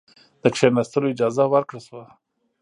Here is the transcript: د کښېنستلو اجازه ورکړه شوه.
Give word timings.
د 0.41 0.43
کښېنستلو 0.53 1.11
اجازه 1.13 1.43
ورکړه 1.53 1.79
شوه. 1.87 2.03